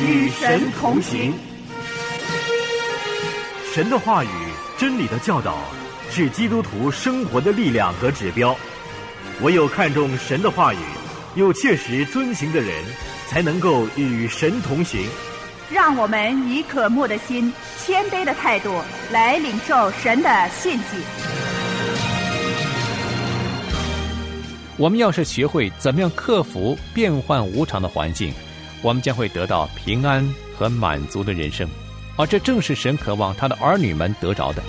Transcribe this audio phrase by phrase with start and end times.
[0.00, 1.34] 与神同行。
[3.74, 4.28] 神的话语、
[4.76, 5.58] 真理的教导，
[6.10, 8.56] 是基督徒生活的力量和指标。
[9.42, 10.78] 唯有看重神的话语，
[11.34, 12.72] 又切实遵行的人，
[13.28, 15.06] 才能够与神同行。
[15.70, 17.52] 让我们以渴慕的心、
[17.84, 20.96] 谦卑的态度来领受神的信息。
[24.76, 28.32] 我们要是学会怎么样克服变幻无常的环境，
[28.82, 30.24] 我们将会得到平安
[30.56, 31.68] 和满足的人生，
[32.16, 34.62] 而这正是神渴望他的儿女们得着的。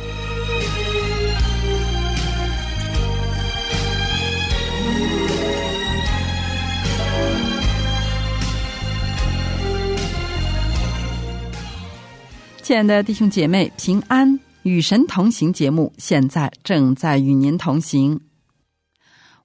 [12.62, 18.20] 亲爱的弟兄姐妹，平安与神同行节目现在正在与您同行。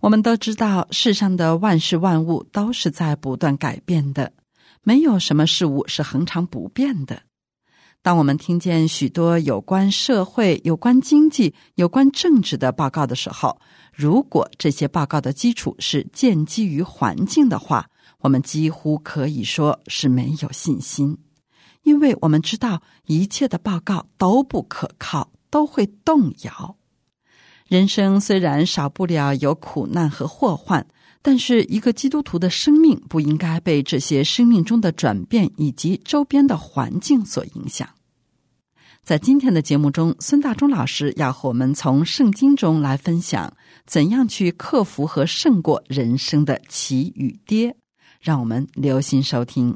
[0.00, 4.30] 我们都知道，世上的万事万物都是在不断改变的，
[4.84, 7.22] 没有什么事物是恒常不变的。
[8.02, 13.58] 当我们听见许多有关社会、有关经济、有关政治的报告的时候，
[13.94, 17.88] 如果这些报告的基础是建基于环境的话，
[18.20, 21.16] 我们几乎可以说是没有信心。
[21.82, 26.76] 因为我们知道一切的报告都不可靠，都会动摇。
[27.66, 30.86] 人生虽然少不了有苦难和祸患，
[31.26, 37.88] 但是一个基督徒的生命不应该被这些生命中的转变以及周边的环境所影响。
[39.02, 43.50] 在今天的节目中，孙大中老师要和我们从圣经中来分享
[43.86, 47.74] 怎样去克服和胜过人生的起与跌。
[48.20, 49.74] 让我们留心收听。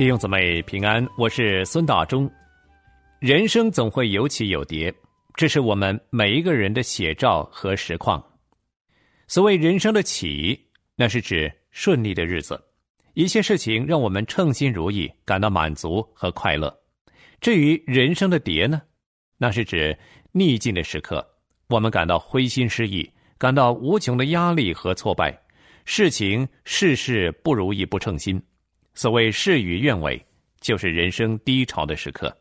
[0.00, 2.26] 弟兄姊妹平安，我是孙大中。
[3.18, 4.90] 人生总会有起有跌，
[5.34, 8.24] 这是我们每一个人的写照和实况。
[9.28, 10.58] 所谓人生的起，
[10.96, 12.58] 那是指顺利的日子，
[13.12, 16.74] 一切事情让我们称心如意，感到满足和快乐。
[17.38, 18.80] 至于人生的跌呢，
[19.36, 19.94] 那是指
[20.32, 21.22] 逆境的时刻，
[21.68, 23.06] 我们感到灰心失意，
[23.36, 25.38] 感到无穷的压力和挫败，
[25.84, 28.42] 事情事事不如意，不称心。
[29.00, 30.22] 所谓事与愿违，
[30.60, 32.36] 就是人生低潮的时刻。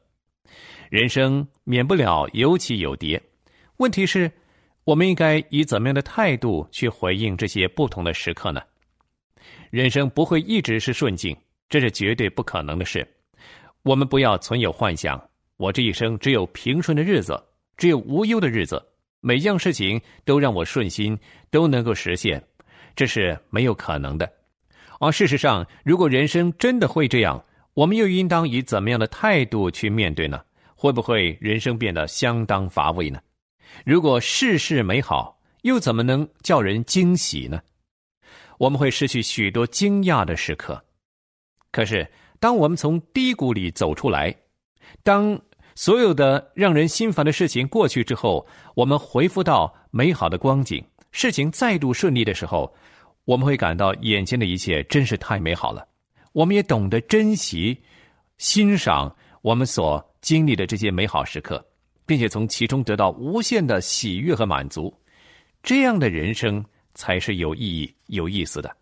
[0.89, 3.21] 人生免不了有起有跌，
[3.77, 4.29] 问题是，
[4.83, 8.61] 我们应该以怎么样的态度去回应这些不同的时刻呢？
[9.69, 11.33] 人生不会一直是顺境，
[11.69, 13.07] 这是绝对不可能的事。
[13.83, 15.17] 我们不要存有幻想，
[15.55, 17.41] 我这一生只有平顺的日子，
[17.77, 18.85] 只有无忧的日子，
[19.21, 21.17] 每样事情都让我顺心，
[21.49, 22.43] 都能够实现，
[22.97, 24.29] 这是没有可能的。
[24.99, 27.43] 而事实上，如果人生真的会这样，
[27.73, 30.41] 我们又应当以怎么样的态度去面对呢？
[30.75, 33.19] 会不会人生变得相当乏味呢？
[33.85, 37.61] 如果事事美好，又怎么能叫人惊喜呢？
[38.57, 40.83] 我们会失去许多惊讶的时刻。
[41.71, 42.05] 可是，
[42.39, 44.35] 当我们从低谷里走出来，
[45.03, 45.39] 当
[45.75, 48.45] 所有的让人心烦的事情过去之后，
[48.75, 52.75] 我们恢复到美好的光景，事情再度顺利的时候。
[53.29, 55.87] 我们会感到眼前的一切真是太美好了，
[56.33, 57.79] 我们也懂得珍惜、
[58.39, 61.63] 欣赏我们所经历的这些美好时刻，
[62.07, 64.91] 并且从其中得到无限的喜悦和满足。
[65.61, 68.75] 这样的人生才是有意义、有意思的。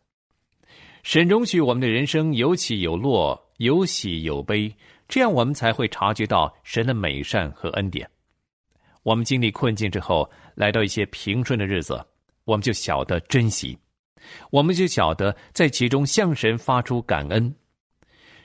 [1.04, 4.74] 神容许我们的人生有起有落、有喜有悲，
[5.10, 8.10] 这样我们才会察觉到神的美善和恩典。
[9.04, 12.02] 我们经历困境之后，来到一些平顺的日子，
[12.46, 13.78] 我们就晓得珍惜。
[14.50, 17.54] 我们就晓得在其中向神发出感恩，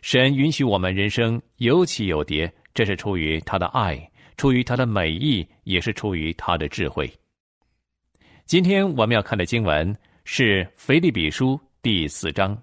[0.01, 7.11] 神允许我们人生有起有跌，这是出于他的爱，出于他的美意，也是出于他的智慧。
[8.47, 12.61] 今天我们要看的经文是《腓立比书》第四章，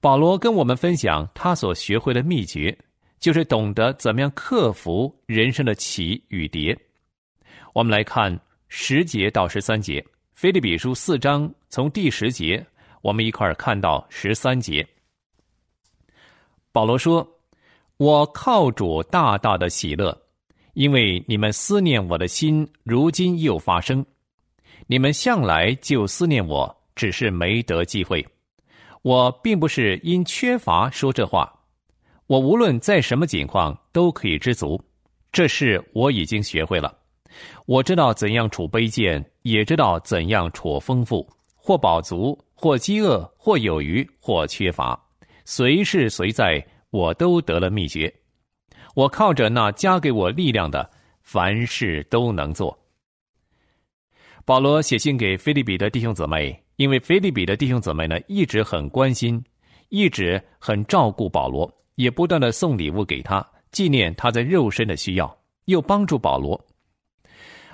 [0.00, 2.76] 保罗跟我们分享他所学会的秘诀，
[3.20, 6.76] 就是懂得怎么样克服人生的起与跌。
[7.74, 8.38] 我们来看
[8.68, 10.04] 十节到十三节。
[10.32, 12.62] 菲利比书四章从第十节，
[13.00, 14.86] 我们一块儿看到十三节。
[16.70, 17.26] 保罗说
[17.96, 20.14] ：“我靠主大大的喜乐，
[20.74, 24.04] 因为你们思念我的心，如今又发生。
[24.86, 28.22] 你们向来就思念我，只是没得机会。
[29.00, 31.50] 我并不是因缺乏说这话，
[32.26, 34.78] 我无论在什么境况都可以知足，
[35.32, 36.94] 这事我已经学会了。”
[37.64, 41.26] 我知道怎样处卑贱，也知道怎样处丰富；
[41.64, 45.00] 或饱足，或饥饿，或有余，或缺乏，
[45.44, 46.60] 随是随在，
[46.90, 48.12] 我都得了秘诀。
[48.96, 52.76] 我靠着那加给我力量的，凡事都能做。
[54.44, 59.42] 保罗写信给菲利比的弟兄姊妹，因为菲利比的弟兄姊妹呢，一直很关心，
[59.88, 66.60] 一直很照顾保罗，也不断的送礼物给他，纪念他在肉身的需要，又帮助保罗。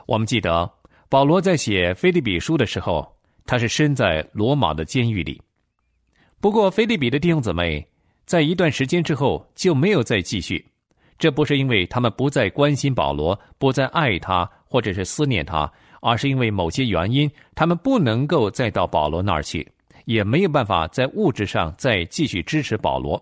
[0.06, 0.70] 我们记得，
[1.08, 3.17] 保罗在写菲利比书的时候，
[3.48, 5.40] 他是身在罗马的监狱里。
[6.38, 7.84] 不过，菲利比的弟兄姊妹
[8.26, 10.62] 在一段时间之后就没有再继续。
[11.18, 15.72] 这不是因为他们不再关心保罗，不再爱他，或者是思念他，
[16.02, 19.66] 而是因为某些原因，他们不能够再到保罗那儿去，
[20.04, 23.20] 也没有办法在物质上再继续支持保罗。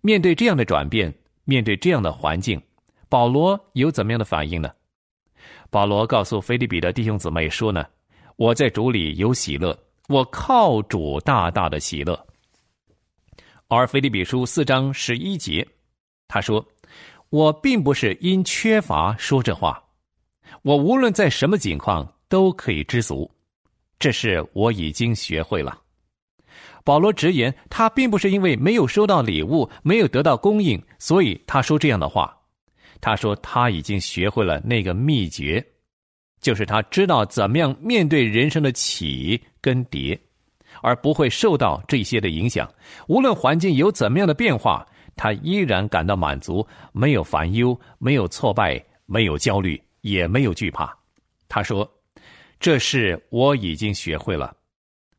[0.00, 2.60] 面对这样的转变，面对这样的环境，
[3.10, 4.70] 保罗有怎么样的反应呢？
[5.70, 7.84] 保罗告诉菲利比的弟兄姊妹说呢
[8.42, 9.78] ：“我在主里有喜乐，
[10.08, 12.18] 我靠主大大的喜乐。”
[13.70, 15.64] 而菲利比书四章十一节。
[16.26, 16.66] 他说
[17.30, 19.80] ：“我并不是因缺乏说这话，
[20.62, 23.30] 我无论在什么境况都可以知足，
[24.00, 25.80] 这是我已经学会了。”
[26.82, 32.36] 保罗直言，他并不是因为没有收到礼物、没有得到供应，所以他说这样的话。
[33.00, 35.64] 他说他已经学会了那个秘诀，
[36.42, 40.20] 就是他知道怎么样面对人生的起跟跌，
[40.82, 42.70] 而不会受到这些的影响。
[43.08, 44.86] 无论环境有怎么样的变化。
[45.14, 50.90] 他依然感到满足，没有烦忧，没有挫败，没有焦虑，也没有惧怕。
[51.50, 51.86] 他说
[52.58, 54.56] ：“这是我已经学会了。”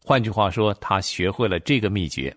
[0.04, 2.36] 换句话说，他学会了这个秘诀。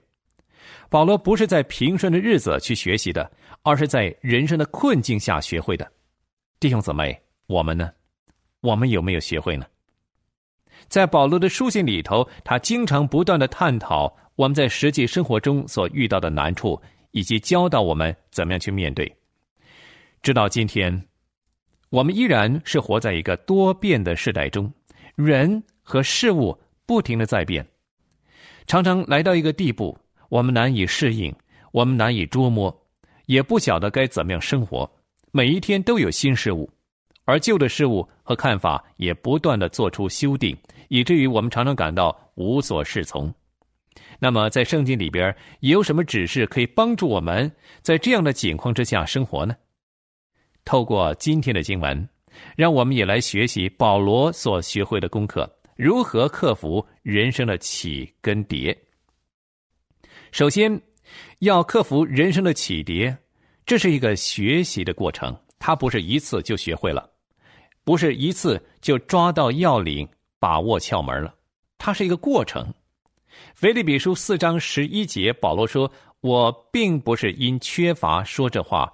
[0.90, 3.28] 保罗不是在平顺的日子去学习的，
[3.62, 5.90] 而是在人生的困境下学会的。
[6.60, 7.90] 弟兄姊妹，我们呢？
[8.60, 9.66] 我们有没有学会呢？
[10.88, 16.80] 在保罗的书信里头，他经常不断的探讨我们在实际生活中所遇到的难处。
[17.16, 19.10] 以及教导我们怎么样去面对。
[20.20, 21.02] 直到今天，
[21.88, 24.70] 我们依然是活在一个多变的时代中，
[25.14, 27.66] 人和事物不停的在变，
[28.66, 29.98] 常常来到一个地步，
[30.28, 31.34] 我们难以适应，
[31.72, 32.86] 我们难以捉摸，
[33.24, 34.90] 也不晓得该怎么样生活。
[35.32, 36.70] 每一天都有新事物，
[37.24, 40.56] 而旧的事物和看法也不断的做出修订，
[40.88, 43.32] 以至于我们常常感到无所适从。
[44.18, 47.50] 那么，在圣经里边有什么指示可以帮助我们
[47.82, 49.54] 在这样的境况之下生活呢？
[50.64, 52.08] 透过今天的经文，
[52.56, 58.76] 让我们也来学习保罗所学会的功课，如何克服人生的起跟跌。
[60.32, 60.78] 首先，
[61.38, 63.16] 要克服人生的起跌，
[63.64, 67.08] 这是一个学习的过程，它不是一次就学会了，
[67.86, 70.08] 不是一次就抓到要领、
[70.40, 71.32] 把握窍门了，
[71.78, 72.66] 它是一个过程。
[73.54, 75.88] 腓立比书四章十一节，保罗说
[76.20, 78.92] ：“我并不是因缺乏说这话，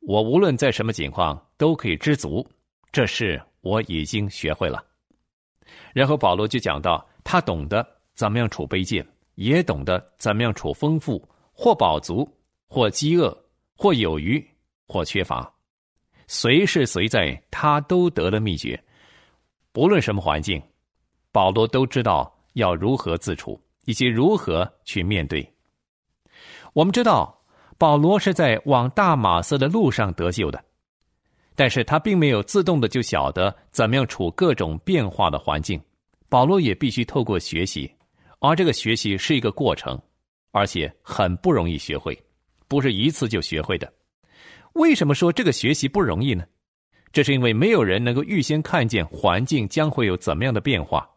[0.00, 2.44] 我无论在什么情况都可以知足，
[2.90, 4.84] 这事我已经学会了。”
[5.94, 7.86] 然后保罗就讲到，他懂得
[8.16, 9.06] 怎么样处卑贱，
[9.36, 12.28] 也懂得怎么样处丰富，或饱足，
[12.66, 13.32] 或饥饿，
[13.76, 14.44] 或有余，
[14.88, 15.51] 或缺乏，
[16.34, 18.82] 随时随在，他都得了秘诀。
[19.70, 20.62] 不论什么环境，
[21.30, 23.60] 保罗都知道要如何自处。
[23.84, 25.44] 以及如何去面对。
[26.72, 27.36] 我们知道，
[27.78, 30.64] 保罗是在往大马色的路上得救的，
[31.54, 35.80] 但是他并没有自动的就晓得怎么样处各种变化的环境。
[36.28, 37.92] 保罗也必须透过学习，
[38.38, 40.00] 而这个学习是一个过程，
[40.52, 42.16] 而且很不容易学会，
[42.68, 43.92] 不是一次就学会的。
[44.74, 46.44] 为什么说这个学习不容易呢？
[47.12, 51.08] 这是因为没有人能够预先看见环境将会有怎么样的变化。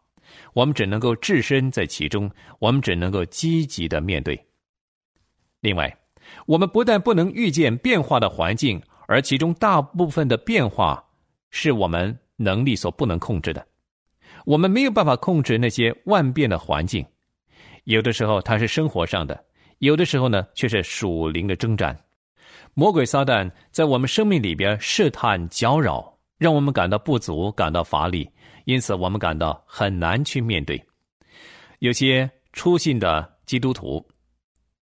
[0.52, 4.38] 我们只能够置身在其中，我们只能够积极的面对。
[5.60, 5.96] 另外，
[6.44, 11.02] 我们不但不能预见变化的环境，而其中大部分的变化
[11.50, 13.66] 是我们能力所不能控制的。
[14.44, 17.04] 我们没有办法控制那些万变的环境，
[17.84, 19.42] 有的时候它是生活上的，
[19.78, 21.98] 有的时候呢却是属灵的征战。
[22.74, 28.28] 魔鬼撒旦在我们生命里边试探搅扰，让我们感到不足，感到乏力。
[28.64, 30.82] 因此，我们感到很难去面对。
[31.78, 34.04] 有些初信的基督徒，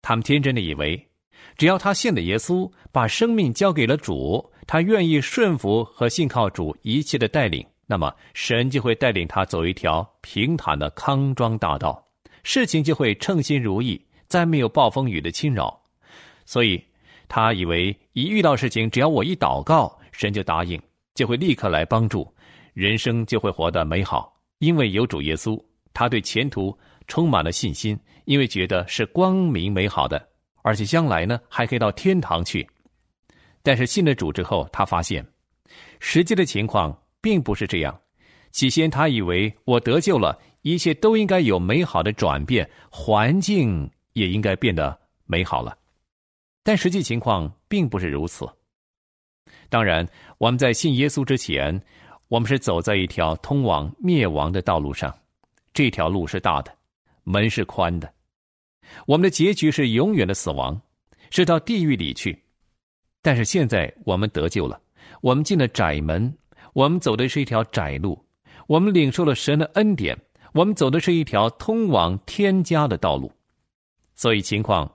[0.00, 1.08] 他们天真的以为，
[1.56, 12.02] 只要他信了耶稣，把生命交给了主，他愿意顺服和信靠主一切的带领，那么神就会带领他走一条平坦的康庄大道，
[12.42, 15.78] 事情就会称心如意，再没有暴风雨的侵扰。
[16.46, 16.82] 所以，
[17.34, 20.80] 他以为一遇到事情，只要我一祷告，神就答应，
[21.16, 22.32] 就会立刻来帮助。
[22.74, 25.60] 人生就会活得美好，因为有主耶稣，
[25.92, 30.28] 他对前途充满了信心，因为觉得是光明美好的，
[30.62, 32.64] 而且将来呢还可以到天堂去。
[33.64, 35.26] 但是信了主之后，他发现
[35.98, 38.00] 实际的情况并不是这样。
[38.52, 45.76] 起先他以为我得救了，一切都应该有美好的转变，环境也应该变得美好了。
[46.64, 48.48] 但实际情况并不是如此。
[49.68, 50.04] 当然，
[50.38, 51.80] 我们在信耶稣之前，
[52.26, 55.16] 我们是走在一条通往灭亡的道路上，
[55.72, 56.74] 这条路是大的，
[57.22, 58.12] 门是宽的，
[59.06, 60.80] 我们的结局是永远的死亡，
[61.30, 62.42] 是到地狱里去。
[63.20, 64.80] 但是现在我们得救了，
[65.20, 66.34] 我们进了窄门，
[66.72, 68.24] 我们走的是一条窄路。
[68.66, 70.18] 我们领受了神的恩典，
[70.54, 73.30] 我们走的是一条通往天家的道路，
[74.14, 74.90] 所以情况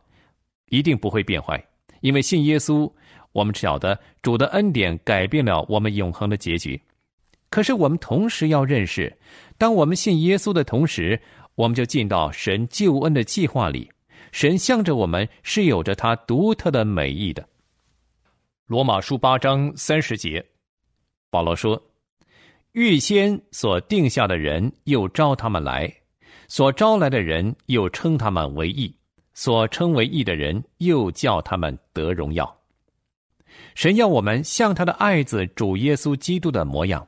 [0.70, 1.64] 一定不会变坏。
[2.02, 2.92] 因为信耶稣，
[3.32, 6.82] 我们晓得主的恩典改变了我们永恒的结局。
[7.50, 9.16] 可是我们同时要认识，
[9.58, 11.20] 当我们信耶稣的同时，
[11.56, 13.90] 我们就进到神救恩的计划里。
[14.32, 17.48] 神向着我们是有着他独特的美意的。
[18.68, 20.46] 罗马书八章三十节，
[21.32, 21.82] 保罗说。
[22.74, 25.92] 预先所定下的人，又招他们来；
[26.48, 28.94] 所招来的人，又称他们为义；
[29.40, 32.58] 所称为义的人，又叫他们得荣耀。
[33.74, 37.08] 神要我们像他的爱子主耶稣基督的模样，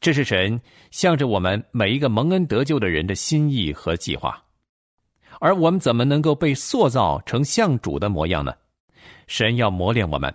[0.00, 0.60] 这是神
[0.92, 4.40] 向着我们每一个蒙恩得救的人的心意和计划。
[5.40, 8.54] 而我们怎么能够被塑造成像主的模样呢？
[9.26, 10.32] 神要磨练我们，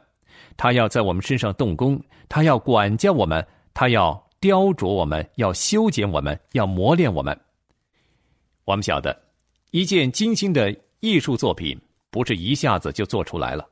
[0.57, 3.47] 他要在我们身上动工，他要管教我们。
[3.73, 7.39] 他要雕琢我们，要修剪我们，要磨练我们。
[8.65, 9.17] 我们晓得，
[9.71, 13.67] 一件精心的艺术作品不是一下子就做出来了，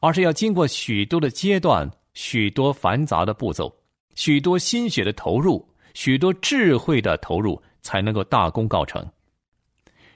[0.00, 3.74] 而是要经过许多的阶段、许多繁杂的步骤、
[4.14, 9.04] 许多心血的投入、许多智慧的投入，才能够大功告成。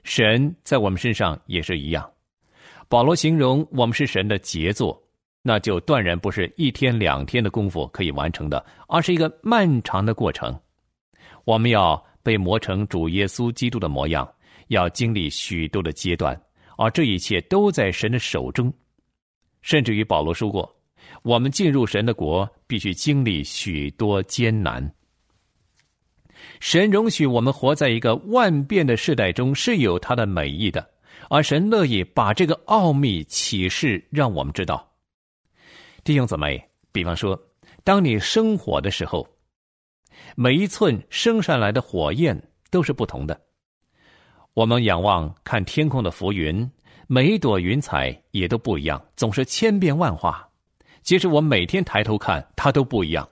[0.05, 2.09] 神在我们身上也是一样。
[2.89, 5.03] 保罗形容我们是神的杰作。
[5.41, 10.55] 那就断然不是一天两天的功夫可以完成的，而是一个漫长的过程。
[11.45, 14.29] 我们要被磨成主耶稣基督的模样，
[14.69, 16.41] 要经历许多的阶段，
[16.77, 18.73] 而这一切都在神的手中。
[19.61, 20.77] 甚至于保罗说过，
[21.23, 24.95] 我们进入神的国，必须经历许多艰难。
[26.61, 30.89] 神容许我们活在一个万变的时代中，是有他的美意的，
[31.29, 34.89] 而神乐意把这个奥秘启示让我们知道。
[36.05, 37.39] 弟兄姊妹，比方说，
[37.83, 39.29] 当你生火的时候，
[40.37, 43.39] 每一寸升上来的火焰都是不同的。
[44.59, 46.69] 我们仰望看天空的浮云，
[47.07, 50.45] 每一朵云彩也都不一样，总是千变万化。
[51.05, 53.29] 即使我每天抬头看，它都不一样，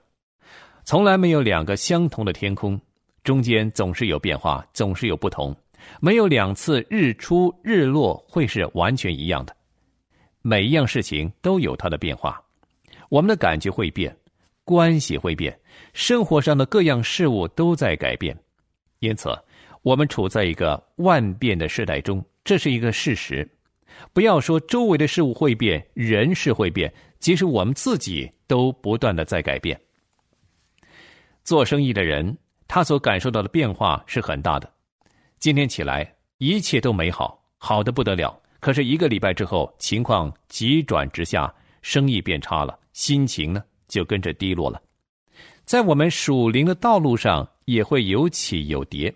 [0.85, 2.81] 从来没有两个相同的天空，
[3.25, 5.53] 中间总是有变化，总是有不同。
[5.99, 9.57] 没有两次日出日落会是完全一样的，
[10.43, 12.41] 每一样事情都有它的变化。
[13.09, 14.17] 我们的感觉会变，
[14.63, 15.59] 关系会变，
[15.93, 18.39] 生活上的各样事物都在改变，
[19.01, 19.37] 因此，
[19.87, 23.49] 我们处在一个万变的时代中，这是一个事实。
[24.13, 29.81] 不要说周围的事物会变，人是会变，即使我们自己都不断的在改变。
[31.45, 34.69] 做生意的人，他所感受到的变化是很大的。
[35.39, 42.77] 今天起来一切都美好，好的不得了，可是一个礼拜之后，情况急转直下，生意变差了。
[42.93, 44.83] 心情呢，就跟着低落了。
[45.65, 49.15] 在我们属灵的道路上，也会有起有跌。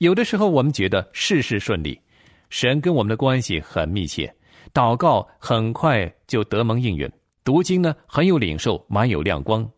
[0.00, 2.00] 有的时候，我们觉得事事顺利，
[2.48, 4.34] 神跟我们的关系很密切，
[4.72, 7.06] 祷告很快就得蒙应允，
[7.44, 9.70] 读经呢很有领受，满有亮光。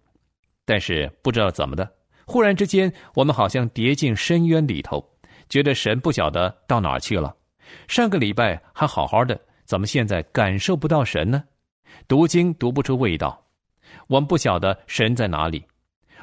[0.65, 1.91] 但是不知道怎么的，
[2.25, 5.05] 忽然之间，我们好像跌进深渊里头，
[5.49, 7.35] 觉得神不晓得到哪儿去了。
[7.89, 11.43] 上个礼拜还好好的，怎么现在感受不到神呢？
[12.07, 13.45] 读经读不出味道，
[14.07, 15.65] 我们不晓得神在哪里。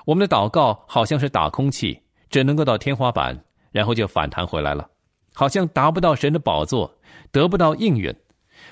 [0.05, 3.37] 我们的祷告好像是打空气，只能够到天花板，
[3.71, 4.89] 然后就反弹回来了，
[5.33, 6.93] 好像达不到神的宝座，
[7.31, 8.13] 得不到应允，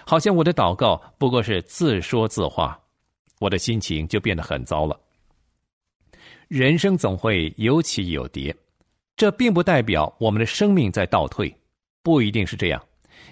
[0.06, 2.80] 好像我的祷告不过是自说自话，
[3.40, 5.00] 我的心情就变得很糟了。
[6.48, 8.56] 人生总会有起有跌，
[9.16, 11.54] 这并不代表我们的生命在倒退，
[12.04, 12.84] 不一定是这样，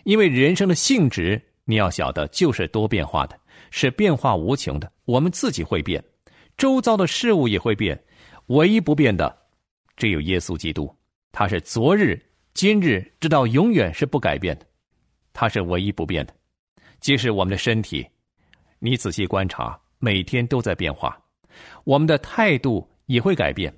[0.04, 3.40] 因为人生的性质你要晓得就是多变化的。
[3.72, 6.02] 是变化无穷的，我们自己会变，
[6.56, 8.02] 周遭的事物也会变，
[8.46, 9.36] 唯一不变的，
[9.98, 10.94] 只有耶稣基督，
[11.38, 12.18] 他是昨日、
[12.54, 14.66] 今日直到永远是不改变的，
[15.34, 16.34] 他是唯一不变的。
[17.02, 18.08] 即使我们的身体，
[18.80, 21.22] 你仔细观察，每天都在变化，
[21.84, 23.74] 我们的态度也会改变。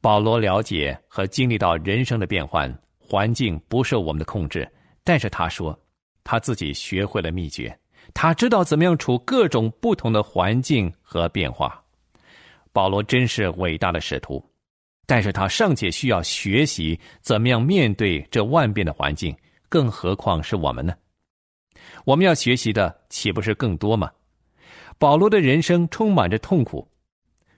[0.00, 4.66] 保罗了解和经历到人生的变换，环境不受我们的控制，
[5.04, 5.78] 但是他说，
[6.24, 7.78] 他自己学会了秘诀，
[8.14, 11.84] 他知道怎么样处各种不同的环境和变化。
[12.72, 14.42] 保罗真是伟大的使徒，
[15.06, 19.36] 但是他尚且需要学习怎么样面对这万变的环境，
[19.68, 20.94] 更何况是我们呢？
[22.04, 24.10] 我们要学习的岂不是更多吗？
[24.98, 26.86] 保罗的人生充满着痛苦，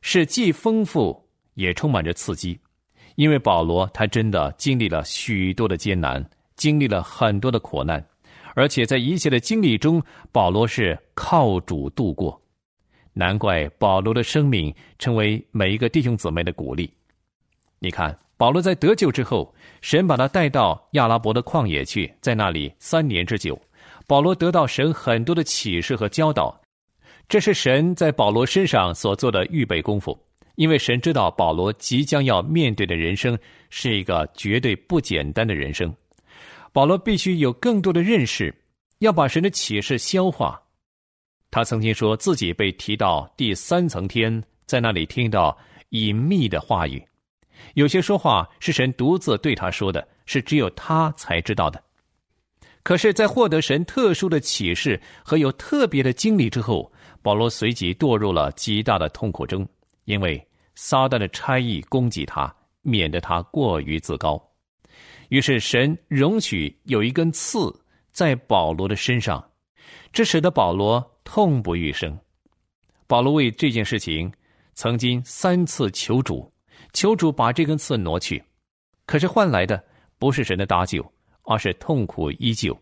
[0.00, 2.58] 是既丰富也充满着刺激，
[3.16, 6.24] 因为保罗他真的经历了许多的艰难，
[6.56, 8.04] 经历了很多的苦难，
[8.54, 12.40] 而且在一切的经历中，保罗是靠主度过。
[13.12, 16.92] 难怪保罗的生命成为每一个弟兄姊妹的鼓励。
[17.84, 23.60] 你看，保罗在得救之后，神把他带到亚拉伯的旷野去，在那里三年之久，
[24.06, 26.58] 保罗得到神很多的启示和教导。
[27.28, 30.18] 这是神在保罗身上所做的预备功夫，
[30.54, 33.38] 因为神知道保罗即将要面对的人生
[33.68, 35.94] 是一个绝对不简单的人生，
[36.72, 38.54] 保罗必须有更多的认识，
[39.00, 40.58] 要把神的启示消化。
[41.50, 45.54] 他曾经说自己被提到第三层天，在那里听到
[45.90, 47.04] 隐秘的话语。
[47.72, 51.82] 有些说话是神独自对他说的，是只有他才知道的。
[52.82, 56.92] 可是，在获得神特殊的启示和有特别的经历之后，
[57.22, 59.66] 保罗随即堕入了极大的痛苦中，
[60.04, 64.40] 因为撒旦的差役攻击他，免得他过于自高。
[65.30, 67.74] 于是，神容许有一根刺
[68.12, 69.42] 在保罗的身上，
[70.12, 71.10] 这使得保罗。
[71.26, 72.16] 痛不欲生，
[73.06, 74.30] 保罗为这件事情
[74.74, 76.52] 曾经三次求主，
[76.94, 78.42] 求主把这根刺挪去，
[79.04, 79.84] 可是换来的
[80.18, 81.04] 不是神的搭救，
[81.42, 82.74] 而是痛苦依旧。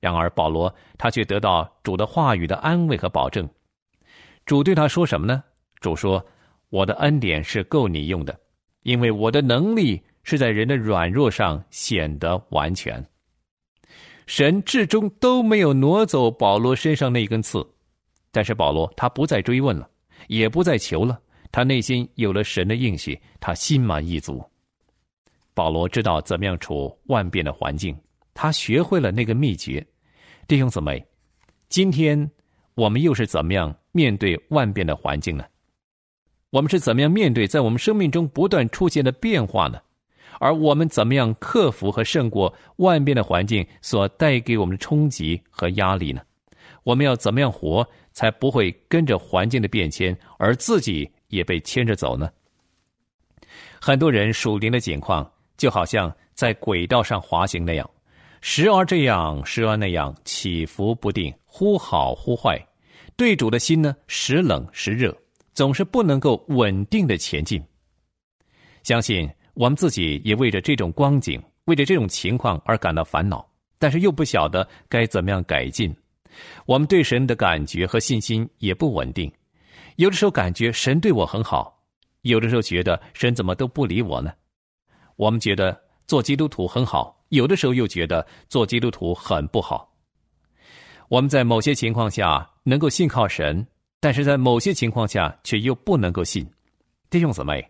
[0.00, 3.48] 然而保罗他却得到主的话语的安慰和保证。
[4.44, 5.44] 主对他说什么呢？
[5.80, 6.24] 主说
[6.70, 8.38] ：“我的恩典是够你用的，
[8.82, 13.04] 因为我的能力是在人的软弱上显得完全。”
[14.26, 17.66] 神至终都没有挪走保罗身上那根刺，
[18.32, 19.88] 但是保罗他不再追问了，
[20.28, 21.20] 也不再求了，
[21.56, 24.44] 他内心有了神的应许，他心满意足。
[25.54, 27.96] 保罗知道怎么样处万变的环境，
[28.34, 29.82] 他学会了那个秘诀。
[30.46, 31.02] 弟兄姊妹，
[31.70, 32.30] 今天
[32.74, 35.46] 我们又是怎么样面对万变的环境呢？
[36.50, 39.80] 我们是怎么样面对在我们生命中不断出现的变化呢？
[40.38, 46.20] 而我们怎么样克服和胜过万变的环境所带给我们的冲击和压力呢？
[46.82, 52.30] 我们要怎么样活，才不会跟着环境的变迁，而自己也被牵着走呢？
[53.80, 57.88] 很多人属灵的景况，就好像在轨道上滑行那样，
[58.40, 62.58] 时而这样，时而那样，起伏不定，忽好忽坏。
[63.16, 65.16] 对主的心呢，时冷时热，
[65.54, 67.62] 总是不能够稳定的前进。
[68.82, 69.28] 相信。
[69.58, 73.42] 我们自己也为着这种光景，为着这种情况而感到烦恼，
[73.78, 75.96] 但是又不晓得该怎么样改进。
[76.66, 79.32] 我们对神的感觉和信心也不稳定，
[79.96, 81.82] 有的时候感觉神对我很好，
[82.22, 84.32] 有的时候觉得神怎么都不理我呢？
[85.16, 89.92] 我们觉得做基督徒很好，有的时候又觉得做基督徒很不好。
[91.08, 93.66] 我们在某些情况下能够信靠神，
[94.00, 96.48] 但是在某些情况下却又不能够信。
[97.10, 97.68] 弟兄姊妹。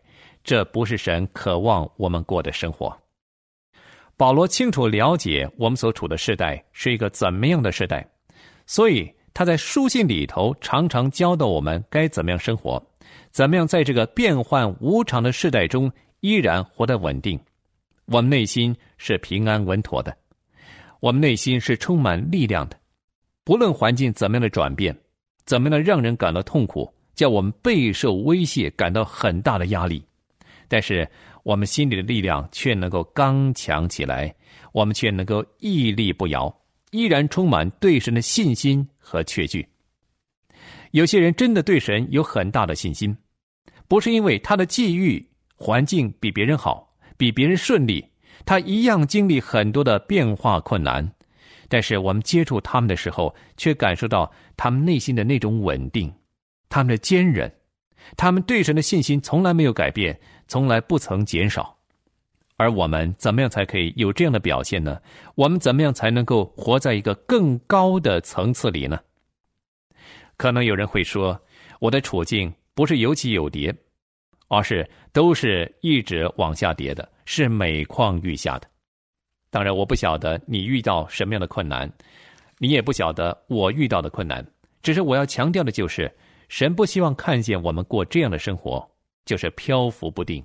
[0.49, 2.97] 这不是神渴望我们过的生活。
[4.17, 8.09] 保罗清楚了解我们所处的时代是一个怎么样的时代，
[8.65, 12.83] 所以他在书信里头常常教导我们该怎么样生活，
[13.31, 17.39] 怎么样在这个变幻无常的时代中依然活得稳定。
[18.07, 20.17] 我们内心是平安稳妥的，
[21.01, 22.79] 我们内心是充满力量的。
[23.45, 24.97] 不论环境怎么样的转变，
[25.45, 30.03] 怎么样的让人感到痛苦，叫我们备受威胁，感到很大的压力。
[30.67, 31.07] 但是
[31.43, 34.35] 我们心里的力量却能够刚强起来，
[34.73, 36.51] 我们却能够屹立不摇，
[36.91, 39.65] 依然充满对神的信心和确据。
[40.91, 43.17] 有些人真的对神有很大的信心，
[43.87, 48.05] 不是因为他的际遇环境比别人好，比别人顺利，
[48.45, 51.09] 他一样经历很多的变化困难，
[51.69, 56.13] 但是我们接触他们的时候，却感受到他们内心的那种稳定，
[56.69, 57.53] 他们的坚韧。
[58.17, 61.76] 他们对神的信心从来没有改变，从来不曾减少。
[62.57, 65.01] 而我们怎么样才可以有这样的表现呢？
[65.35, 68.99] 我们怎么样才能够活在一个更高的层次里呢？
[70.37, 71.41] 可能有人会说，
[71.81, 73.75] 我的处境不是有起有跌，
[74.49, 78.69] 而是都是一直往下跌的，是每况愈下的。
[79.51, 81.91] 当然，我不晓得你遇到什么样的困难，
[82.59, 84.47] 你也不晓得我遇到的困难。
[84.83, 86.11] 只是我要强调的就是。
[86.49, 88.89] 神不希望看见我们过这样的生活，
[89.25, 90.41] 就是漂浮不定。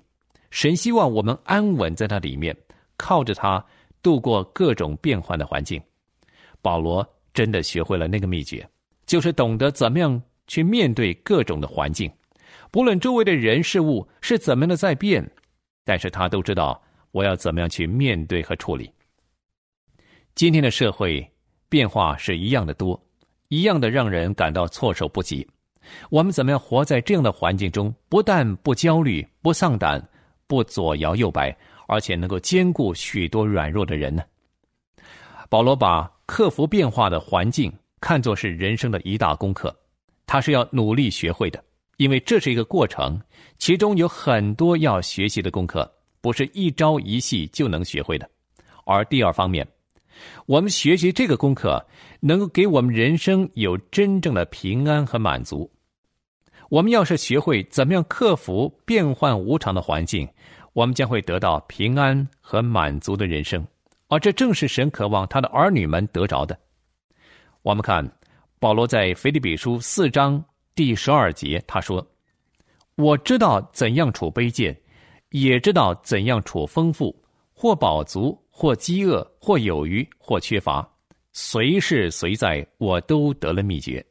[0.51, 2.55] 神希望我们安稳在那里面，
[2.97, 3.65] 靠着他
[4.03, 5.81] 度过各种变换的环境。
[6.61, 8.67] 保罗真的学会了那个秘诀，
[9.07, 12.11] 就是懂得怎么样去面对各种的环境，
[12.69, 15.27] 不论周围的人事物是怎么样的在变，
[15.83, 16.79] 但是他都知道
[17.11, 18.91] 我要怎么样去面对和处理。
[20.35, 21.25] 今天的社会
[21.69, 23.01] 变化是一样的多，
[23.47, 25.47] 一样的让人感到措手不及。
[26.09, 27.93] 我们怎么样活在这样的环境中？
[28.07, 30.01] 不但不焦虑、不丧胆、
[30.51, 31.55] 不左摇右摆，
[31.87, 34.21] 而且能够兼顾许多软弱的人呢？
[35.47, 39.73] 保罗把克服变化的环境看作是人生的一大功课，
[40.27, 41.63] 他是要努力学会的，
[41.95, 43.17] 因为这是一个过程，
[43.59, 48.29] 其中有很多要学习的功课，不是一朝一夕就能学会的。
[48.83, 49.65] 而第二方面，
[50.47, 51.81] 我们学习这个功课，
[52.19, 55.71] 能够给我们人生有真正的平安和满足。
[56.69, 60.25] 我们要是学会怎么样克服变幻无常的环境，
[60.73, 63.65] 我们将会得到平安和满足的人生。
[64.07, 66.57] 而这正是神渴望他的儿女们得着的。
[67.61, 68.05] 我们看
[68.59, 70.43] 保罗在腓立比书四章
[70.75, 72.05] 第十二节，他说
[72.95, 74.79] ：“我知道怎样处卑贱，
[75.29, 77.15] 也知道怎样处丰富，
[77.53, 80.87] 或饱足。”或饥饿，或有余，或缺乏，
[81.31, 84.05] 随是随在，我都得了秘诀。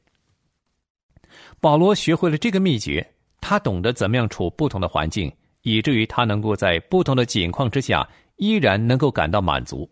[1.60, 3.06] 保罗学会了这个秘诀，
[3.40, 5.30] 他懂得怎么样处不同的环境，
[5.62, 9.90] 以至于他能够在不同的境况之下，依然能够感到满足。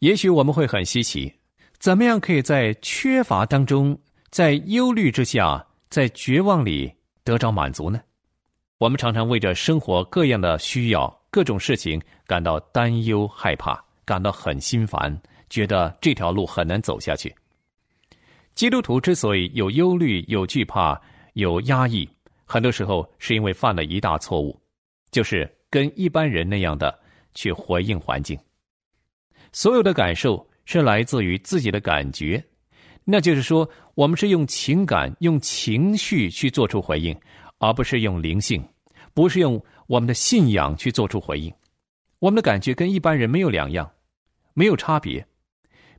[0.00, 1.32] 也许我们会很稀奇，
[1.78, 3.98] 怎么样可以在缺乏当中，
[4.30, 8.00] 在忧虑之下，在绝望里得着满足呢？
[8.78, 11.20] 我们常常为着生活各样的需要。
[11.32, 15.16] 各种事情感到担忧、害怕，感到很心烦，
[15.48, 17.32] 觉得这条路很难走下去。
[18.52, 21.00] 基督徒之所以有忧虑、有惧怕、
[21.34, 22.08] 有压抑，
[22.44, 24.59] 很多时候是因为犯了一大错误，
[25.10, 26.96] 就是跟一般人那样的
[27.34, 28.38] 去回应环境。
[29.52, 32.42] 所有的感受是来自于自己的感觉，
[33.04, 37.18] 那就是说，我们是用情感、用情绪去做出回应，
[37.58, 38.62] 而不是用灵性，
[39.12, 39.60] 不是用。
[39.90, 41.52] 我们的信仰去做出回应，
[42.20, 43.90] 我们的感觉跟一般人没有两样，
[44.54, 45.26] 没有差别。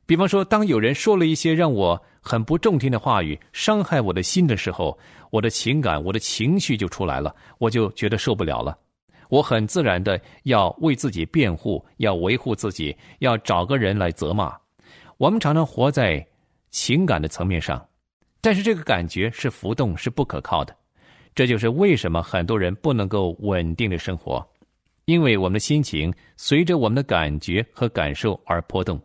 [0.06, 4.98] 比方说，当有人说了一些让我很不中听的话语，伤害我的心的时候，
[5.30, 8.78] 我的情感、我的情绪就出来了，我就觉得受不了了。
[9.32, 14.54] 我很自然的要为自己辩护，要维护自己，要找个人来责骂。
[15.16, 16.22] 我们常常活在
[16.70, 17.82] 情感的层面上，
[18.42, 20.76] 但是这个感觉是浮动，是不可靠的。
[21.34, 24.46] 这就是为什么很多人不能够稳定的生活，
[25.06, 29.00] 因为我们的心情随着我们的感觉和感受而波动，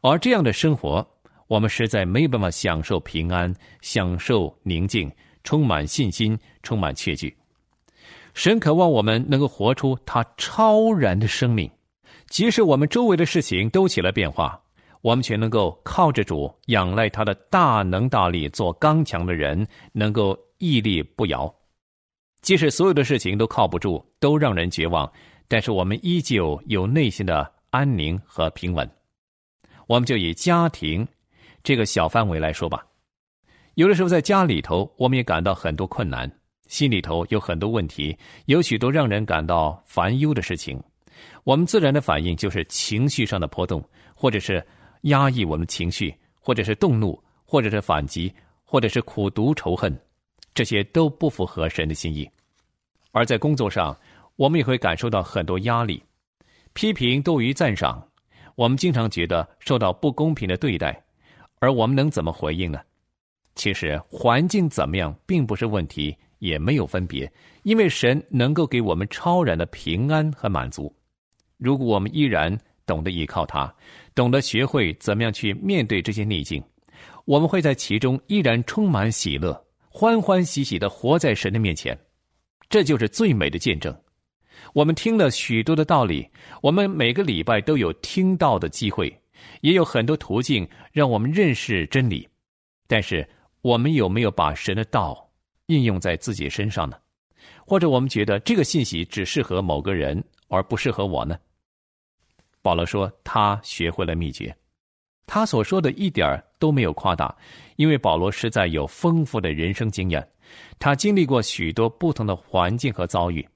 [0.00, 1.04] 而这样的生活，
[1.48, 5.10] 我们实在没办法享受平安、享受宁静、
[5.42, 7.36] 充满信心、充满确据。
[8.36, 11.68] 神渴望我们能够活出他超然的生命，
[12.28, 14.60] 即使我们周围的事情都起了变化，
[15.00, 20.38] 我们却能够靠着主，仰赖他的大能大力，做刚强的人，能够。
[20.58, 21.54] 屹立不摇，
[22.40, 25.12] 即使所有的事情都靠不住，都让人绝望，
[25.48, 28.90] 但是我们依旧有内心的安宁和平稳。
[29.86, 31.06] 我们就以家庭
[31.62, 32.86] 这个小范围来说吧，
[33.74, 36.26] 有的时候在家里头，我们也感到很多困难，
[36.66, 40.82] 心里头有很多问题，有许多让人感到烦忧的事情。
[41.44, 43.82] 我们自然的反应就是情绪上的波动，
[44.14, 44.64] 或者是
[45.02, 48.32] 压抑我们情绪，或者是动怒，或者是反击，
[48.64, 49.96] 或者是苦读仇恨。
[50.54, 52.26] 这些都不符合神的心意，
[53.12, 53.94] 而在工作上，
[54.36, 56.02] 我们也会感受到很多压力，
[56.72, 58.02] 批评多于赞赏，
[58.54, 60.98] 我们经常觉得受到不公平的对待，
[61.58, 62.80] 而我们能怎么回应呢？
[63.54, 67.30] 其实环境怎么样并不是问题，也没有分别，
[67.62, 70.94] 因为神能够给我们超然的平安和满足。
[71.58, 73.72] 如果我们依然懂得依靠他，
[74.14, 76.62] 懂得学会怎么样去面对这些逆境，
[77.24, 79.64] 我们会在其中依然充满喜乐。
[79.88, 81.98] 欢欢喜喜的活在神的面前，
[82.68, 83.98] 这就是最美的见证。
[84.74, 86.28] 我们听了许多的道理，
[86.60, 89.10] 我们每个礼拜都有听到的机会，
[89.62, 92.28] 也有很多途径让我们认识真理。
[92.86, 93.26] 但是，
[93.62, 95.25] 我们有没有把神的道
[95.66, 96.96] 应用在自己身上呢？
[97.64, 101.36] 或者，我们觉得这个信息只适合某个人，而不适合我呢？
[102.62, 104.54] 保罗说，他学会了秘诀。
[105.26, 107.34] 他所说的一点都没有夸大，
[107.74, 110.26] 因为保罗实在有丰富的人生经验，
[110.78, 113.46] 他经历过许多不同的环境和遭遇。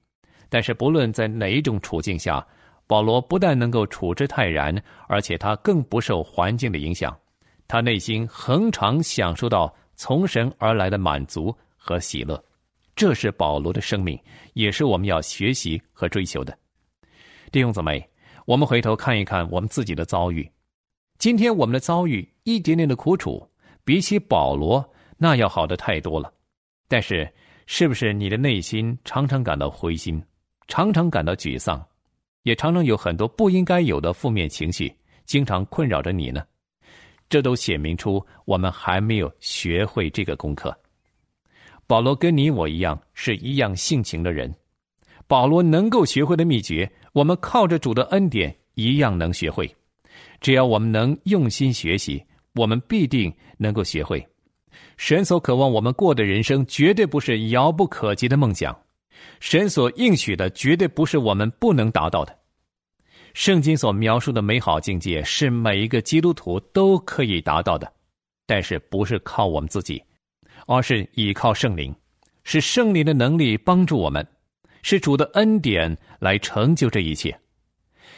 [0.49, 2.45] 但是不论在哪一种处境下，
[2.87, 4.75] 保罗不但能够处之泰然，
[5.07, 7.17] 而且他更不受环境的影响，
[7.69, 12.41] 他内心恒常享受到从神而来的满足和喜乐。
[12.95, 14.17] 这是保罗的生命，
[14.53, 16.55] 也是我们要学习和追求的。
[17.51, 18.07] 弟兄姊妹。
[18.45, 20.51] 我们回头看一看我们自己的遭遇，
[21.19, 23.47] 今天我们的遭遇一点点的苦楚，
[23.85, 24.83] 比起保罗
[25.15, 26.33] 那要好的太多了。
[26.87, 27.31] 但是，
[27.67, 30.21] 是不是你的内心常常感到灰心，
[30.67, 31.85] 常常感到沮丧，
[32.41, 34.93] 也常常有很多不应该有的负面情绪，
[35.25, 36.43] 经常困扰着你呢？
[37.29, 40.75] 这都显明出我们还没有学会这个功课。
[41.87, 44.53] 保罗跟你我一样是一样性情的人，
[45.27, 46.89] 保罗能够学会的秘诀。
[47.13, 49.69] 我们靠着主的恩典，一样能学会。
[50.39, 52.23] 只要我们能用心学习，
[52.55, 54.25] 我们必定能够学会。
[54.95, 58.73] 神所渴望我们过的人生，绝对不是遥不可及的梦想；
[59.39, 62.37] 神所应许的，绝对不是我们不能达到的。
[63.33, 67.91] 圣经所描述的美好境界，是每一个基督徒都可以达到的，
[68.45, 70.01] 但是不是靠我们自己，
[70.71, 71.93] 而是依靠圣灵，
[72.43, 74.25] 是圣灵的能力帮助我们。
[74.83, 77.37] 是主的恩典来成就这一切。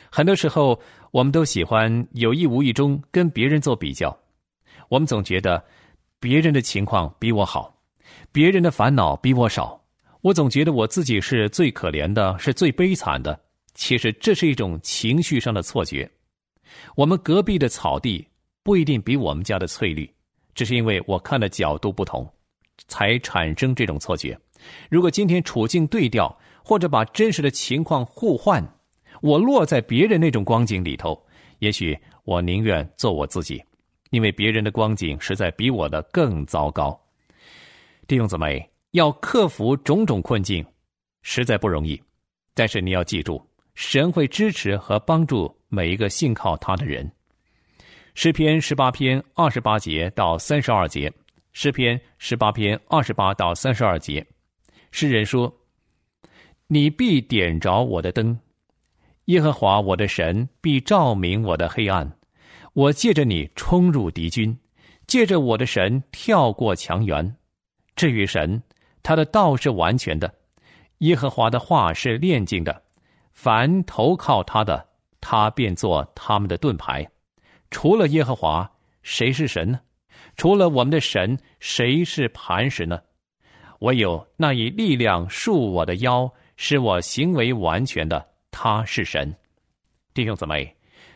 [0.10, 0.80] 很多时候，
[1.12, 4.16] 我们都喜欢有意无意中跟别人做比较。
[4.88, 5.62] 我们总觉得
[6.20, 7.76] 别人的情况比我好，
[8.32, 9.82] 别人的烦恼比我少。
[10.22, 13.38] 我总觉得我自己是最可怜的，是最悲惨的。
[13.74, 16.10] 其实这是一种情绪上的错觉。
[16.96, 18.26] 我们隔壁的草地
[18.64, 20.10] 不一定比我们家的翠绿，
[20.56, 22.32] 只是因为我看的角度不同，
[22.88, 24.38] 才产生这种错觉。
[24.90, 28.64] 如果今天处境对调，或者把真实的情况互换，
[29.22, 31.22] 我落在别人那种光景里头，
[31.60, 33.64] 也许我宁愿做我自己，
[34.12, 36.98] 因为别人的光景实在比我的更糟糕。
[38.08, 40.66] 弟兄姊妹，要克服种种困境，
[41.22, 42.02] 实在不容易。
[42.54, 43.42] 但是你要记住，
[43.76, 47.12] 神会支持和帮助每一个信靠他的人。
[48.14, 51.12] 诗篇十八篇二十八节到三十二节，
[51.54, 54.26] 诗篇十八篇二十八到三十二节，
[54.92, 55.56] 诗人说。
[56.68, 58.40] 你必点着我的灯，
[59.26, 62.18] 耶和华我的神必照明我的黑暗。
[62.74, 64.58] 我借着你冲入敌军，
[65.06, 67.36] 借着我的神跳过墙垣。
[67.96, 68.64] 至于神，
[69.04, 70.34] 他的道是完全的，
[71.00, 72.82] 耶和华的话是炼净的。
[73.34, 74.88] 凡投靠他的，
[75.22, 77.08] 他便做他们的盾牌。
[77.70, 78.72] 除了耶和华，
[79.04, 79.80] 谁是神呢？
[80.36, 83.00] 除了我们的神，谁是磐石呢？
[83.80, 86.32] 唯有那以力量束我的腰。
[86.56, 89.36] 使我行为完全的，他是神。
[90.14, 90.74] 弟兄姊妹，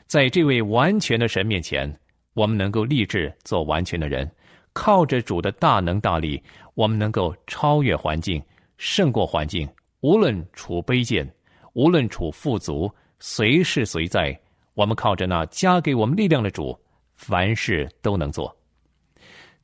[0.08, 1.88] 在这位完全的神面前，
[2.34, 4.30] 我们能够立志做完全的人。
[4.74, 6.42] 靠着主的大能大力，
[6.74, 8.44] 我们能够超越环境，
[8.78, 9.70] 胜过环境。
[10.02, 11.32] 无论处卑贱，
[11.74, 14.38] 无论处富足，随时随在，
[14.74, 16.78] 我们靠着那加给我们力量的主，
[17.14, 18.54] 凡事都能做。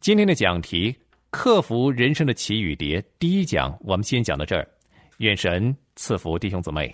[0.04, 0.94] 今天的讲题：
[1.30, 3.02] 克服人生的起与跌。
[3.18, 4.68] 第一讲，我们先讲到这儿。
[5.20, 6.92] 愿神赐福弟兄姊妹。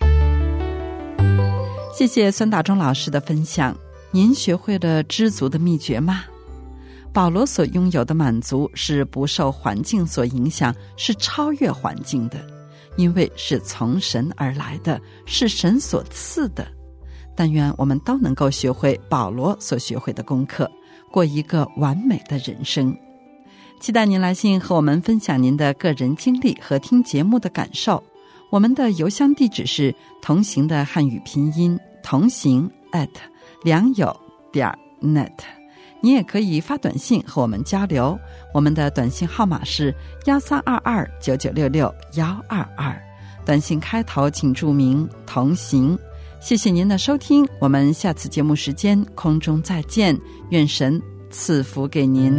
[1.92, 3.76] 谢谢孙大中老师的分享。
[4.12, 6.22] 您学会了知足的秘诀吗？
[7.12, 12.38] 保罗所拥有的满足是不受环境所影响，是超越环境的，
[12.96, 16.64] 因为是从神而来的，是神所赐的。
[17.34, 20.70] 但愿我们都能够学会保罗所学会的功课，
[21.10, 22.96] 过一个完美的人生。
[23.80, 28.02] 期待您来信和我们分享您的个人经历和听节目的感受。
[28.50, 33.08] 我们的邮箱地址是同行的汉语拼音同行 at
[33.62, 34.14] 良友
[34.52, 34.68] 点
[35.00, 35.30] net，
[36.00, 38.18] 你也可以发短信和我们交流。
[38.52, 39.94] 我们的短信号码是
[40.26, 43.00] 幺三二二九九六六幺二二，
[43.46, 45.96] 短信开头请注明同行。
[46.40, 51.00] 谢谢您的收听，我们下次节目时间空中再见，愿神
[51.30, 52.34] 赐福给您。